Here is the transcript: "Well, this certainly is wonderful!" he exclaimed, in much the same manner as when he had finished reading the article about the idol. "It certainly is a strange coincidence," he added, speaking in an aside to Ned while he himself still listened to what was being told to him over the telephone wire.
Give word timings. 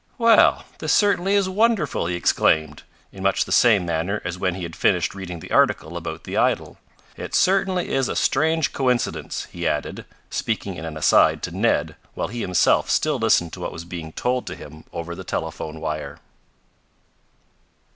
"Well, 0.17 0.65
this 0.79 0.93
certainly 0.93 1.35
is 1.35 1.47
wonderful!" 1.47 2.07
he 2.07 2.15
exclaimed, 2.15 2.81
in 3.11 3.21
much 3.21 3.45
the 3.45 3.51
same 3.51 3.85
manner 3.85 4.19
as 4.25 4.35
when 4.35 4.55
he 4.55 4.63
had 4.63 4.75
finished 4.75 5.13
reading 5.13 5.41
the 5.41 5.51
article 5.51 5.95
about 5.95 6.23
the 6.23 6.37
idol. 6.37 6.79
"It 7.15 7.35
certainly 7.35 7.89
is 7.89 8.09
a 8.09 8.15
strange 8.15 8.73
coincidence," 8.73 9.45
he 9.51 9.67
added, 9.67 10.05
speaking 10.31 10.73
in 10.73 10.85
an 10.85 10.97
aside 10.97 11.43
to 11.43 11.55
Ned 11.55 11.95
while 12.15 12.29
he 12.29 12.41
himself 12.41 12.89
still 12.89 13.19
listened 13.19 13.53
to 13.53 13.59
what 13.59 13.71
was 13.71 13.85
being 13.85 14.11
told 14.11 14.47
to 14.47 14.55
him 14.55 14.85
over 14.91 15.13
the 15.13 15.23
telephone 15.23 15.79
wire. 15.79 16.17